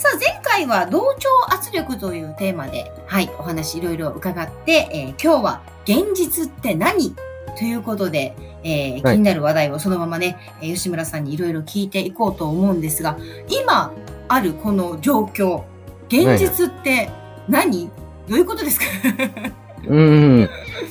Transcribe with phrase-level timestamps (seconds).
[0.00, 7.14] さあ、前回は同調圧力というテーマで、はい、お話いろいろ伺って、えー、今日は現実って何
[7.58, 8.34] ということで、
[8.64, 13.18] えー、気になる話題をそのままね、はい、吉村さんにいろいろ聞いていこうと思うんですが、
[13.50, 13.92] 今
[14.28, 15.64] あるこの状況、
[16.08, 17.10] 現実って
[17.46, 17.90] 何、はい、
[18.30, 18.86] どういうことですか？
[19.86, 20.48] うん。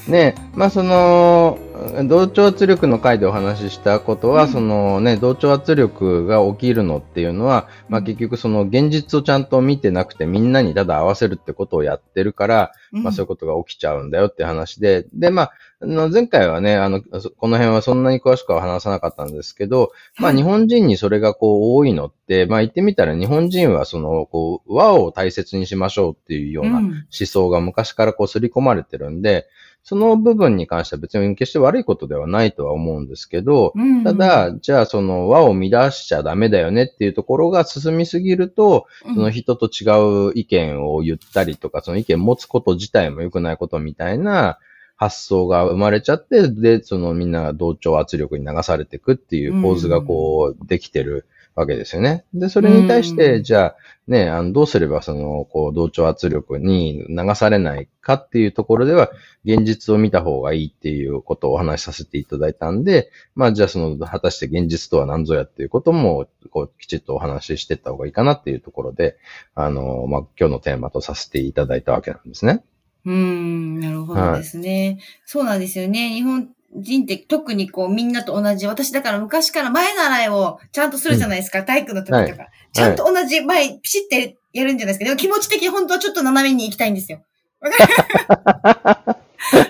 [0.08, 1.60] ね、まあその、
[2.06, 29.48] 同調圧力の回でお話ししたことは、うん、そのね、同調圧力が起きるのっていうのは、まあ結局その現実をちゃんと見てなくてみんなにただ合わせるってことをやってるから、うん、まあそういうことが起きちゃうんだよって話で、で、まあ、前回はね、あの、この辺はそんなに詳しくは話さなかったんですけど、まあ日本人にそれがこう多いのって、まあ言ってみたら日本人はその、こう、和を大切にしましょうっていうような思想が昔からこう刷り込まれてるんで、
[29.84, 44.60] その部分に関しては別に決して悪いことではないとは思うんですけど、うんうん、ただ、じゃあその和を乱しちゃダメだよねっていうところが進みすぎると、その人と違う意見を言ったりとか、その意見持つこと自体も良くないことみたいな
[45.00, 51.26] 発想が生まれちゃって、で、そのみんなが同調圧力に流されていくっていう構図がこうできてる
[51.56, 52.26] わけですよね。
[52.34, 53.76] で、それに対して、じゃあ、
[54.10, 59.10] ね、あの、どうすればその、こう、同調圧力に流されないかっていうところでは、
[59.46, 69.18] 現実を見た方がいいっていうことをお話しさせていただいたんで、まあ、じゃあその、果たして現実とは何ぞやっていうことも、こう、きちっとお話ししていった方がいいかなっていうところで、
[69.56, 72.64] あの、まあ、今日のテーマとさせていただいたわけなんですね。
[73.06, 74.98] うん、なるほどですね、はい。
[75.26, 76.10] そうなんですよね。
[76.10, 82.36] 日本人って特にこうみんなと同じ、私だから昔から前習いをちゃんとするじゃないですか、うん、体育の時とか、はい。
[82.74, 85.06] ちゃんと同じ前、ピシってやるんじゃないですか。
[85.06, 87.24] でも気持ち的に本当はちょっと斜めに行きたいんですよ。
[87.62, 87.76] 昔、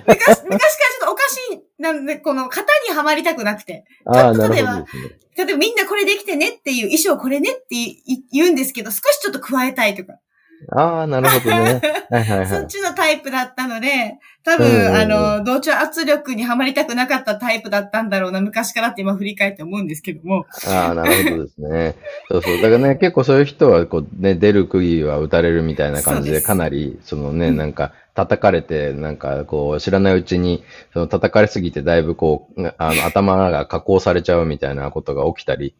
[0.05, 3.85] 昔からちょっとおかしい、なんで、この型にはまりたくなくて。
[4.11, 4.85] ちょっと例えば、ね、
[5.37, 7.75] 例えばみんなこれできてねっていう衣装これねって
[8.31, 10.13] 言うんですけど、少しちょっと加えたいとか。
[10.71, 11.81] ああ、なるほどね。
[12.09, 12.47] はいはいはい。
[12.47, 20.45] そっちのタイプだったので、多分、あの、同調圧力にはまりたくなかったタイプだったんだろうな、昔からって今振り返って思うんですけども。
[20.67, 21.95] ああ、なるほどですね。
[22.29, 22.57] そうそう。
[22.57, 35.73] だからね、結構そういう人は、こう、ね、出る釘は打たれるみたいな感じで、かなり、そのね、なんか、叩かれて、なんか、こう、知らないうちに、その叩かれすぎて、だいぶこう、あの、頭が加工されちゃうみたいなことが起きたり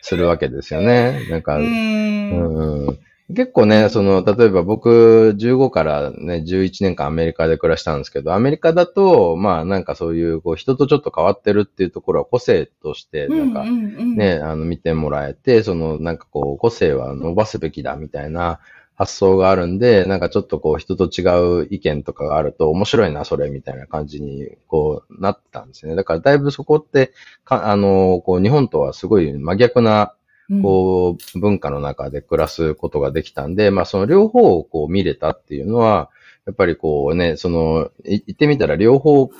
[0.00, 1.26] するわけですよね。
[1.28, 2.86] なんか、うん。
[2.86, 2.98] うん
[3.30, 18.60] 結構ね、その、例えば僕、15からね、11年間アメリカで暮らしたんですけど、アメリカだと、まあなんかそういう、こう、人とちょっと変わってるっていうところは個性として、なんか、ね、あの、見てもらえて、その、なんかこう、個性は伸ばすべきだみたいな
[18.94, 25.94] 発想があるんで、なんかちょっとこう、人と違う意見とかがあると面白いな、それ、みたいな感じに、こう、なったんですね。
[25.94, 27.12] だからだいぶそこって、
[27.44, 30.14] かあの、こう、日本とはすごい真逆な、
[30.60, 36.10] こう、文化の中で暮らすことができたんで、まあその両方をこう見れたっていうのは、
[36.44, 39.30] やっぱりこうね、その、言ってみたら両方を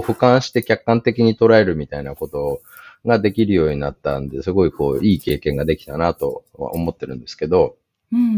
[0.00, 2.62] 俯瞰して客観的に捉えるみたいなこと
[3.04, 7.76] ができるようになったんで、すごいこう、いい経験ができたなと思ってるんですけど、
[8.12, 8.30] うんうんう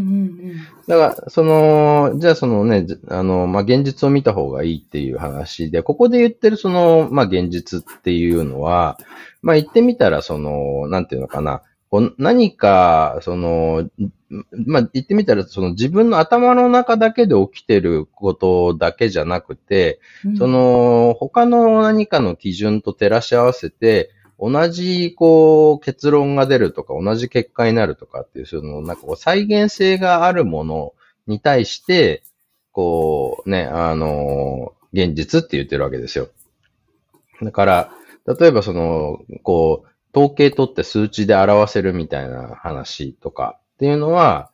[0.55, 0.57] ん。
[0.87, 8.97] だから、その、じゃあそのね、あの、まあ、現実を見た方がいいっていう話で、ここで言ってるその、まあ、現実っていうのは、
[9.43, 13.89] まあ、言ってみたらその、なんていうのかな、こう何か、その、
[14.67, 30.93] まあ、言ってみたら、その自分の頭の中だけで起きてることだけじゃなくて、うん、その、他の何かの基準と照らし合わせて、同じ、こう、結論が出るとか、同じ結果になるとかっていう、その、なんかこう、再現性があるもの
[31.27, 32.23] に対して、
[32.73, 36.29] こう、ね、あの、現実って言ってるわけですよ。
[37.43, 37.91] だから、
[38.27, 44.51] 例えばその、こう、統計取って数値で表せるみたいな話とかっていうのは、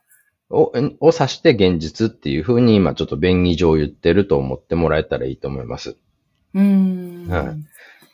[0.49, 5.95] を、を指して現実っていうふうに今ちょっと便宜上言ってると思ってもらえたらいいと思います。
[6.53, 7.27] うん。
[7.29, 7.55] は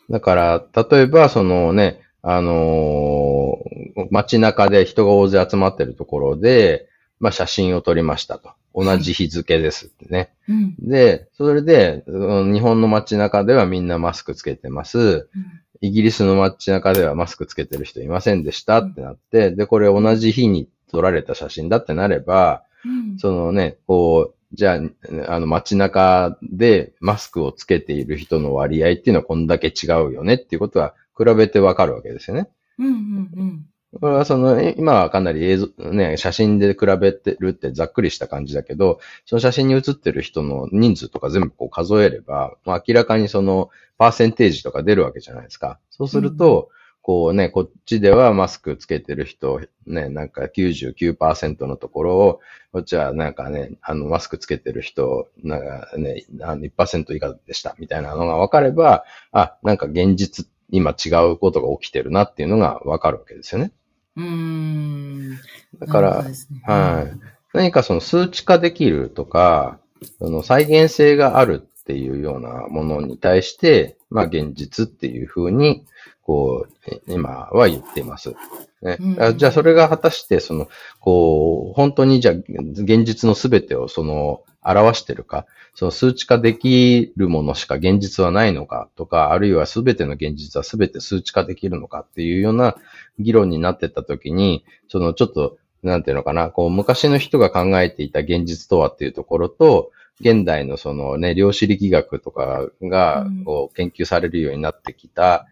[0.08, 0.12] い。
[0.12, 6.88] だから、例えばそのね、あのー、街中で人が大勢集まってるところで、
[7.18, 8.52] まあ写真を撮りましたと。
[8.72, 10.32] 同じ日付ですってね。
[10.48, 15.28] うん、で、それで、日本の街中ではみんなマスクつけてます。
[15.34, 24.80] うんイギリスの街中ではマスクつけてる人いませんでしたってなって、で、これ同じ日に撮られた写真だってなれば、うん、そのね、こう、じゃ
[25.26, 32.48] あ、あの街中でマスクをつけている人の割合っていうのはこんだけ違うよねっていうことは比べてわかるわけですよね。
[32.78, 33.66] うんうんうん。
[33.98, 45.80] これはその、え今はかなり映像、ね、写真で比べてるってざっくりした感じだけど、その写真に写ってる人の人数とか全部こう数えれば、まあ、明らかにそのパーセンテージとか出るわけじゃないですか。
[45.90, 46.68] そうすると、
[47.02, 52.40] こうね、こっちではマスクつけてる人、ね、なんか99%のところを、
[52.72, 63.72] こっちはなんかね、あの、マスクつけてる人、なんかね、あの1%以下でした、みたいなのが分かれば、あ、なんか現実、今違うことが起きてるなっていうのが分かるわけですよね。
[64.16, 65.36] うーん。
[65.78, 66.32] だから、ね
[66.64, 67.18] はい。
[67.52, 69.78] 何かその数値化できるとか、
[70.18, 75.84] その再現性があるっていうようなものに対して、まあ現実っていうふうに、
[76.30, 78.36] こう、え今は言っています。
[78.82, 78.98] ね。
[79.00, 80.68] うんあじゃあそれが果たして、その、
[81.00, 92.76] こう、本当にじゃあ現実のすべてをその、表してるか、その数値化できるものしか現実はないのかとか、あるいはすべての現実はすべて数値化できるのかっていうような
[93.18, 99.90] 議論になってったときに、そのちょっと、なんていうのかな、こう、昔の人が考えていた現実とはっていうところと、
[100.20, 105.46] 現代のそのね、量子力学とかがうん、こう、研究されるようになってきた、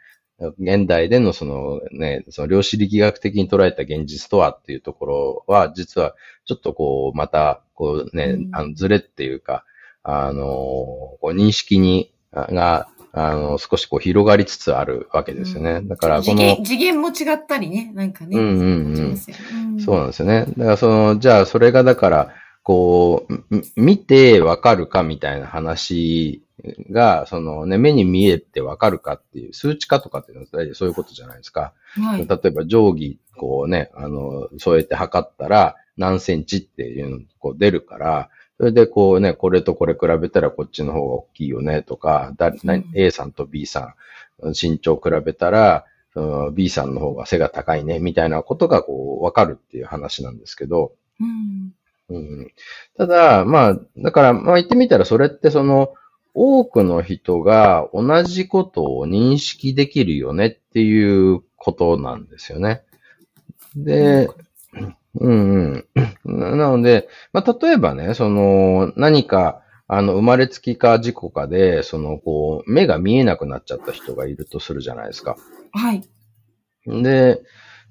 [0.58, 6.14] 現代でのそのね、その量子力学的に捉えた現実とはっていうところは、実は
[6.44, 9.64] ちょっとこう、また、こうねう、んあの、ずれっていうか、
[10.04, 15.80] あの、こう認識に、あが、あの、少しこう広がりつつあるわけですよね。
[15.82, 18.38] だから、この、次元、も違ったりね、なんかね。
[18.38, 19.16] うんうんうん
[19.80, 20.46] そうなんですよね。
[20.56, 22.34] だからその、じゃあそれがだから、
[22.68, 26.42] こう、み見てわかるかみたいな話
[26.90, 31.72] が、そのね、目に見えてわかるかっていう、数値化とかっていうのは大体そういうことじゃないですか。
[31.94, 32.28] はい。
[32.28, 38.28] 例えば定規、こうね、あの、添えて測ったら何センチっていうのこう出るから、
[38.58, 43.94] それでこうね、これとこれ比べたらこっちの方が大きいよねとか、だなうん A さんと B さ
[44.44, 45.86] ん、身長比べたら、
[46.52, 51.72] B さんの方が背が高いね、みたいなことがこう、わかるっていう話なんですけど、うん。
[52.10, 52.52] うん、
[52.96, 55.94] ただ、まあ、だから、まあ言ってみたらそれってその、
[56.34, 62.82] 多くの人が同じことを認識できるよねっていうことなんですよね。
[63.76, 64.30] で、
[65.20, 65.84] うん
[66.24, 66.40] うん。
[66.40, 75.36] ななので、まあ例えばね、その、何か、あの、生まれつきか事故かで、その、こう、目が見えなくなっちゃった人がいるとするじゃないですか。
[75.72, 76.02] はい。
[76.86, 77.42] で、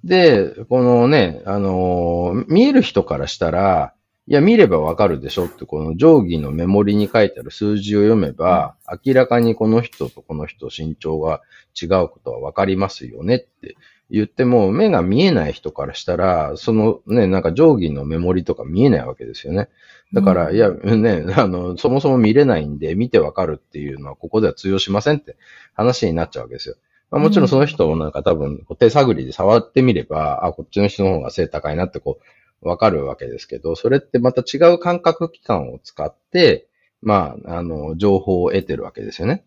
[0.04, 3.94] で、このね、あのー見える人からしたら、
[4.30, 8.76] いや、見ればわかるでしょって、この定規のメモリに書いてある数字を読めば、
[9.06, 11.42] 明らかにこの人とこの人身長が
[11.82, 13.78] 違うことはわかりますよねって
[14.12, 19.70] 言っても、目が見えない人からしたら、そのね、なんか定規のメモリとか見えないわけですよね。
[20.12, 25.38] だから、うんいや、ね、 あの、そもそも見れないんで、見てわかるっていうのは、ここでは通用しませんって
[25.74, 26.76] 話になっちゃうわけですよ。
[27.12, 32.24] まあ、もちろんその人をなんか多分、手探りで触ってみれば、あ、こっちの人の方が背高いなってこう、
[32.62, 36.68] わかるわけですけど、それってまた違う感覚器官を使って、
[37.02, 39.44] まあ、あの、情報を得てるわけですよね。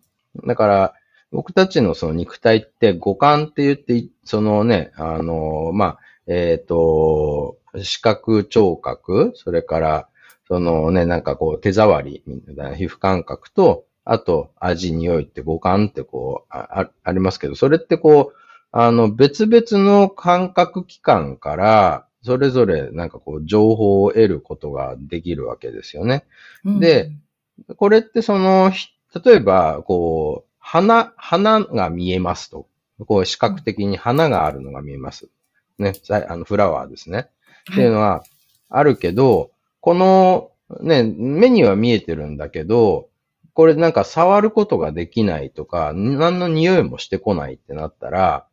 [0.47, 0.95] だから、
[1.33, 10.09] 僕たちのその肉体って五感って言って、そのね、あの、まあ、えっ、と、視覚、聴覚、それから、
[10.49, 18.37] そのね、なんかこう手触りみたいな皮膚感覚と、あと味、匂いって五感ってこう、あありますけど、それってこう、
[18.73, 26.25] あの別々の感覚器官から、それぞれなんかこう情報を得ることができるわけですよね。
[26.65, 27.11] うんで、
[27.77, 28.89] これってその、ひ
[29.25, 32.67] 例えば、こう、花、花が見えますと。
[33.07, 35.29] こう視覚的に花があるのが見えます。
[35.79, 37.29] ね、さあのフラワーですね。
[37.73, 38.23] っていうのは
[38.69, 39.51] あるけど、
[39.81, 40.51] この、
[40.81, 43.09] ね、目には見えてるんだけど、
[43.55, 48.47] これなんか触ることができないとか、何の匂いもしてこないってなったら、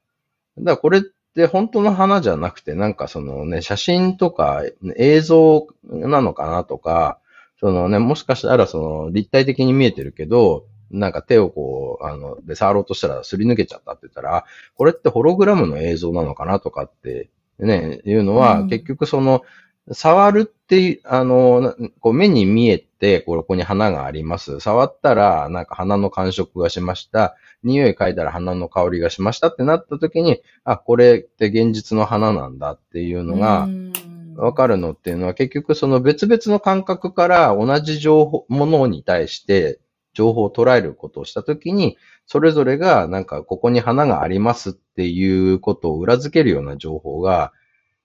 [0.57, 1.01] だからこれっ
[1.37, 4.63] て本当の花じゃなくて、なんかそのね、写真とか
[4.97, 7.19] 映像なのかなとか、
[7.59, 17.29] そのね、もしかしたらその立体的に見えてるけど、なんか手をこう、あの、で触ろうとしたらすり抜けちゃったって言ったら、あこれってホログラムの映像なのかなとかって、
[17.59, 18.69] ね、いうのは、うん。
[18.69, 19.43] 結局その、
[19.91, 24.59] 触るっていう、あの、なこう目に見えて、ここに花があります。
[24.59, 27.35] 触ったら、なんか花の感触がしました。
[27.63, 33.93] 匂い嗅いだら花の香りがしましたってなった時に、あ、これって現実の花なんだっていうのが、うん
[34.37, 39.79] わかるのっていうのは結局その別々の感覚から同じ情報、ものに対して
[40.13, 47.51] 情報を捉えることをしたときに、それぞれがなんかここに花がありますっていうことを裏付けるような情報が、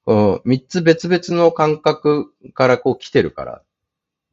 [0.07, 3.63] 三つ別々の感覚からこう来てるから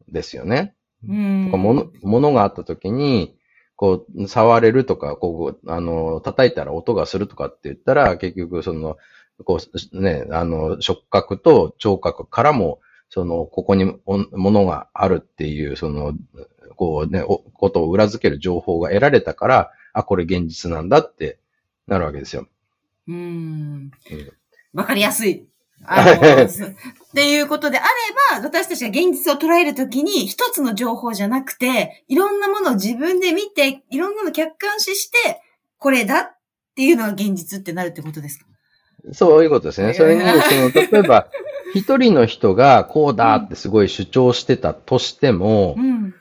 [0.07, 0.73] ですよね。
[1.07, 1.45] うん。
[1.45, 3.35] とか物、物があった時に、
[3.75, 8.97] こう、触れるとか、こう、あの、叩いたら音がするとかって言ったら、結局、その、
[9.45, 9.59] こ
[9.93, 16.13] う、ね、あの、触覚と聴覚からも、その、ここにお物があるっていう、その、
[16.75, 21.39] こうね、おことを裏付ける情報が得られたから、あ、これ現実なんだって
[21.87, 22.47] なるわけですよ。
[23.07, 23.91] うんうん。
[24.73, 25.47] わかりやすい。
[25.85, 35.41] あ っていうことであれば、私たちが現実を捉えるときに、一つの情報じゃなくて、いろんなものを自分で見て、いろんなの客観視して、
[35.77, 36.37] これだっ
[36.75, 38.45] ていうのが現実ってなるってことですか？
[39.13, 39.93] そういうことですね。
[39.93, 41.27] それに、その、例えば、
[41.73, 46.13] 一人の人がこうだってすごい主張してたとしてもう、ん。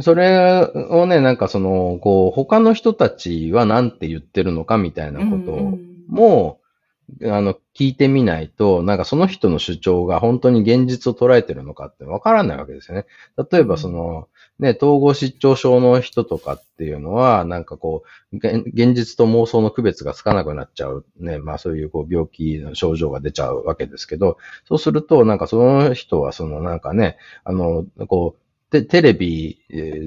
[0.00, 5.78] それをね、なんかその、こう、他の人たちは何て言ってるのかみたいなことうんうん
[6.08, 6.60] も、
[7.22, 13.06] あの、聞いてみないと、なんかその人の主張が本当に現実を捉えてるのかってわからないわけですよね。
[13.50, 21.06] 例えばその、ね、統合失調症の人とかっていうのは、なんかこう、現現実と妄想の区別がつかなくなっちゃう。
[21.18, 24.36] ね、まあそういうこう病気の症状が出ちゃうわけですけど、
[24.66, 30.02] そうすると、なんかその人はそのなんかね、あの、こう、テテレビえ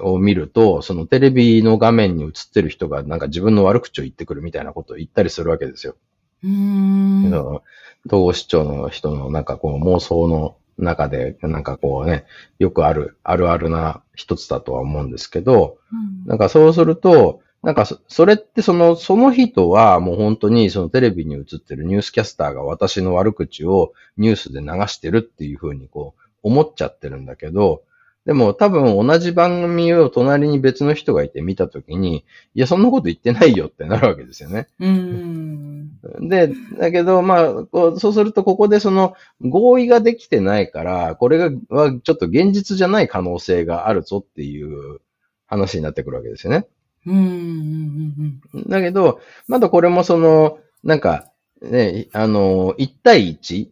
[0.00, 5.94] ーを見ると、そのテレビの画面に映ってる人がなんか自分の悪口を言ってくるみたいなことを言ったりするわけですよ。
[6.42, 7.62] うーん。
[8.06, 12.24] 統合失調の人のなんかこう妄想の中で、なんかこうね、
[12.58, 27.82] よくある、あるあるな一つだとは思うんですけど、うんなんかそうすると、なんかそそれってその、その人はもう本当にそのテレビに映ってるニュースキャスターが私の悪口をニュースで流してるっていうふうにこう思っちゃってるんだけど、
[28.24, 32.24] でも多分同じ番組を隣に別の人がいて見たときに、
[32.54, 34.68] いや、そんなこと言ってないよってなるわけですよね。
[34.78, 35.90] うーん。
[36.28, 45.00] で、だけど、まあ、こうそうすると、ここでその合意ができてないから、これが、はちょっと現実じゃない可能性があるぞっていう
[45.46, 46.66] 話になってくるわけですよね。
[47.06, 47.16] うん。
[47.16, 48.40] うん。
[48.54, 48.68] うん。
[48.68, 51.28] だけど、まだこれもその、なんか、
[51.60, 53.68] ね、あの、1対1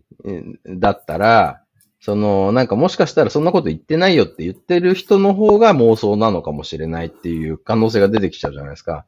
[0.80, 1.59] だったら、
[2.00, 9.04] その、なんかもしかしたらそんなこと言ってないよって言ってる人の方が妄想なのかもしれないっていう可能性が出てきちゃうじゃないですか。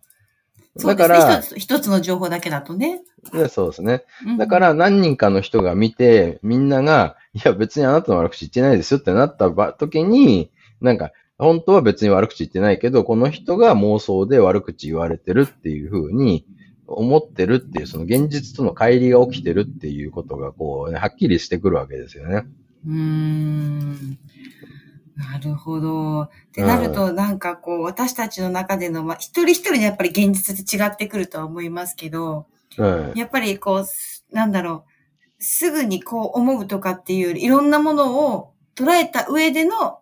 [0.76, 3.02] だから一つ、一つの情報だけだとね。
[3.32, 4.04] でそうですね。
[4.26, 16.46] うんだか、ら何人かの人が見て、みんなが、いや別にあなたの悪口言ってないですよってなった場時に、なんか、本当は別に悪口言ってないけど、この人が妄想で悪口言われてるっていう風に
[16.86, 22.44] 思ってるっていう、その現実との乖離が起きてるっていうことが、こう、ね、はっきりしてくるわけですよね。
[22.86, 24.18] うーん。
[25.16, 26.22] なるほど。
[26.22, 32.46] ってなると、なんかこう、私たちの中での、まあ、一人一人のやっぱり現実って違ってくるとは思いますけど、
[32.78, 33.12] うん。
[33.14, 34.84] やっぱりこう、すなんだろ
[35.38, 39.98] う、すぐにこう思うとかっていういろんなものを捉えた上での、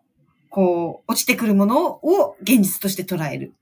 [0.48, 3.54] こう、落ちてくるものを現実として捉える。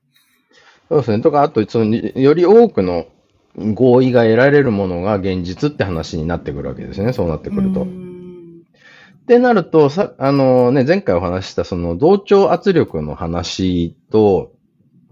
[0.89, 1.21] そうですね。
[1.21, 3.07] とか、あと、その、より多くの
[3.55, 7.13] 合意が得られるものが現実って話になってくるわけですね。
[7.13, 7.87] そうなってくると。
[9.29, 14.53] ってなると、さ、あのね、前回お話ししたその同調圧力の話と、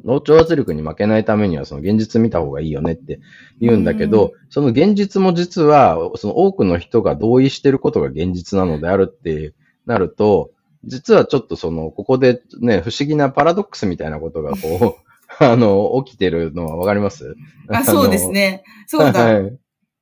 [0.04, 3.20] 同調圧力に負けないためにはその現実見た方がいいよねって
[3.62, 9.54] 言うんだけど、その現実も実は、その多くの人が同意してることが現実なのであるって
[9.86, 10.50] なると、
[10.84, 15.04] 実はちょっとその、ここでね、不思議なパラドックスみたいなことがこう、
[15.46, 17.36] あの、起きてるのはわかります？
[17.70, 18.64] あ、そうですね。
[18.88, 19.14] そうだ。
[19.24, 19.58] はい。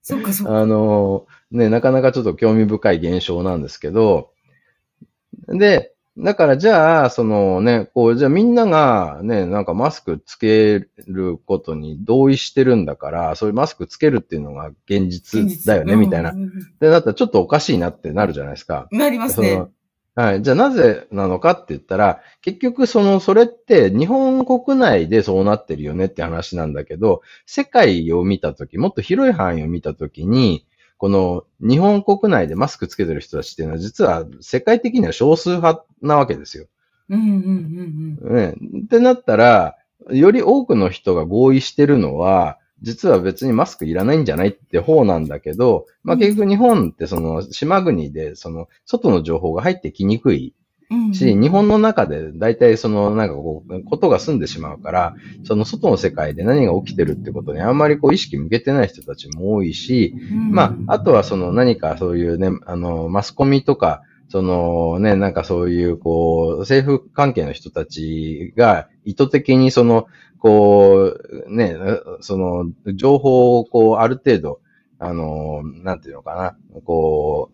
[0.06, 0.60] そっかそっか。
[0.60, 4.30] あの、ね、なかなかちょっと興味深い現象なんですけど、
[5.48, 16.30] で、だからじゃあ、そのね、こう、じゃあみんながね、なんかマスクつけることに同意してるんだから、そういうマスクつけるっていうのが現実だよね、みたいな。
[16.30, 18.88] っうんうんてなったらちょっとおかしいなってなるじゃないですか。
[18.92, 19.66] うんなりますね。
[20.16, 20.42] はい。
[20.42, 30.66] じゃあなぜなのかって言ったら、結局その、それって日本国内でそうなってるよねって話なんだけど、世界を見たとき、もっと広い範囲を見たときに、
[30.98, 36.68] この日本国内でマスクつけてる人たちっていうのは実は世界的には少数派なわけですよ。
[37.10, 38.56] うんうんうんね。
[38.86, 39.76] ってなったら、
[40.12, 50.53] より多くの人が合意してるのは、実は別にマスクいらないんじゃないって方なんだけど、まあ結局日本ってその島国でその外の情報が入ってきにくい
[50.91, 51.13] うん。
[51.13, 70.08] し、日本の中で大体そのなんかこう、ことが済んでしまうから、その外の世界で何が起きてるってことにあんまりこう意識向けてない人たちも多いし、うんまあ、あとはその何かそういうね、あの、マスコミとか、そのね、なんかそういう、こう、政府関係の人たちが意図的にその、
[70.46, 71.75] こう、ね、
[72.22, 74.60] その、情報をこう、ある程度、
[75.00, 76.36] あの、なんていうのか
[76.72, 77.50] な、こ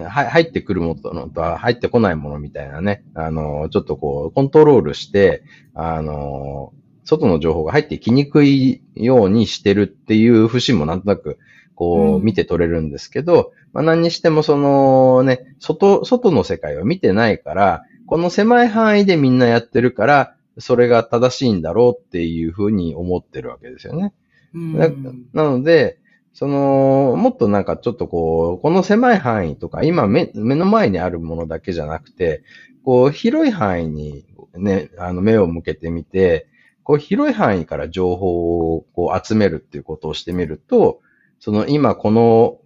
[0.00, 5.42] う、入ってくるものとは入ってこないものみたいなね、あの、ちょっとこう、コントロールして、
[5.74, 6.72] あの、
[7.04, 11.38] 外の情報が入ってきにくいようにしてるっていう節もなんとなく、
[11.74, 24.12] こう、見て取れるんですけど、うん、まあ何にしてもそのね、外、外の世界を見てないから、この狭い範囲でみんなやってるから、それが正しいんだろうっていうふうに思ってるわけですよね。
[24.54, 25.98] うん、なので、
[26.32, 32.42] その、もっとなんかちょっとこう、この狭い範囲とか、今目目の前にあるものだけじゃなくて、
[32.84, 34.24] こう、広い範囲に
[34.54, 36.46] ね、あの、目を向けてみて、
[36.82, 41.00] こう、広い範囲から情報をこう集めるっていうことをしてみると、
[41.40, 42.58] その今この、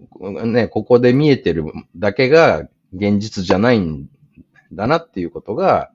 [0.46, 1.64] ね、ここで見えてる
[1.96, 4.08] だけが現実じゃないん
[4.72, 5.90] だなっていうことが、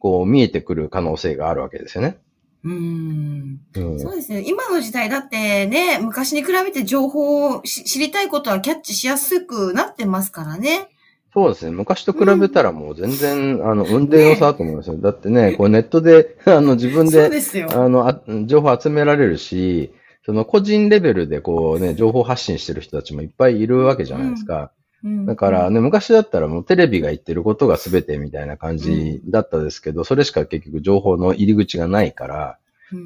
[0.00, 2.18] こう見えてくる可能性があるわけですよね。
[2.62, 4.44] うん、そうですね。
[4.46, 10.88] 今の時代だってね、昔に比べて情報を知りたいことはキャッチしやすくなってますからね。
[11.32, 11.70] そうですね。
[11.70, 14.94] 昔と比べたらもう全然、うん、あの、運転の差だと思いますよ。
[14.94, 19.92] ね、 だってね、こうネットで、 あの、自分で、であのあ、情報集められるし、
[20.26, 24.72] その個人レベルでこうね、情報発信してる人たちもいっぱいいるわけじゃないですか。
[25.02, 32.58] だからね、昔だったらもうテレビが言ってることが全てみたいな感じだったですけど、それしか結局情報の入り口がないから、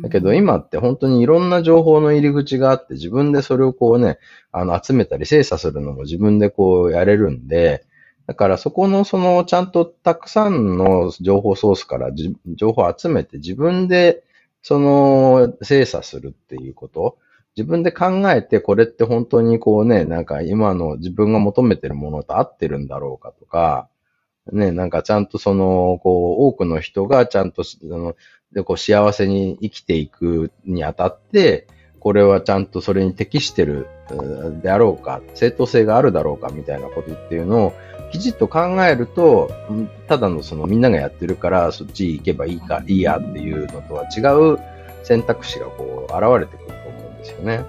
[0.02, 4.18] だけど今って本当にいろんな情報の入り口があって、自分でそれをこうね、
[4.50, 7.84] あの集めたり精査するのも自分でこうやれるんで、
[8.26, 12.10] だからそこのそのちゃんとたくさんの情報ソースから
[12.56, 14.24] 情報を集めて自分で
[14.62, 17.18] その精査するっていうこと。
[17.56, 23.88] 自分で考えて、これって本当にこうね、なんか今の自分が求めてるものと合ってるんだろうかとか、
[24.52, 28.14] ね、なんかちゃんとその、こう、多くの人がちゃんと、その、
[28.52, 31.66] で、こう、幸せに生きていくにあたって、
[31.98, 33.86] これはちゃんとそれに適してる
[34.62, 37.72] であろうか、正当性があるだろうかみたいなことっていうのを
[38.12, 39.50] きちっと考えると、
[40.06, 44.20] ただのそのみんながやってるからそっち行けばいいか、いいやっていうのとは違
[44.52, 44.58] う
[45.02, 46.73] 選択肢がこう現れてくる。
[47.24, 47.64] ですよね。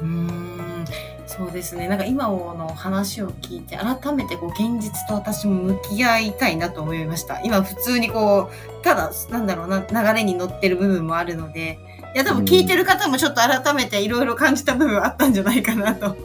[0.00, 0.84] うん
[1.26, 1.88] そうですね。
[1.88, 7.40] なんか今の話を聞いて、改めてこう現実と私も向き合いたいなと思いました。
[7.42, 11.78] 今普通にこう、ただ、なんだろうな、流れに乗ってる部分もあるので、
[12.14, 16.16] いや、多分聞いてる方もちょっと改めていろいろ感じた部分あったんじゃないかなと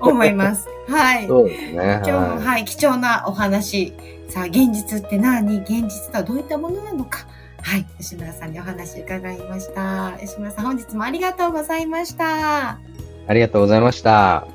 [0.00, 0.66] 思います。
[0.88, 1.26] はい。
[1.26, 2.00] そうですね。
[2.02, 3.92] 今日も、はい、貴重なお話。
[4.30, 5.58] さあ、現実って何？
[5.58, 7.26] 現実とはどういったものなのか？
[7.64, 10.12] はい、吉村さんにお話伺いました。
[10.20, 12.78] 吉村さん、本日もありがとうございました。
[13.26, 14.46] ありがとうございました。